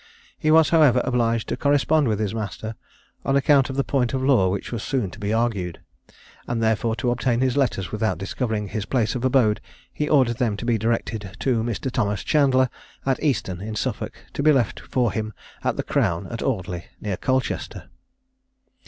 [0.35, 2.73] He was, however, obliged to correspond with his master,
[3.23, 5.79] on account of the point of law which was soon to be argued;
[6.47, 9.61] and, therefore, to obtain his letters without discovering his place of abode,
[9.93, 11.91] he ordered them to be directed "To Mr.
[11.91, 12.71] Thomas Chandler,
[13.05, 15.33] at Easton, in Suffolk, to be left for him
[15.63, 17.91] at the Crown at Audley, near Colchester."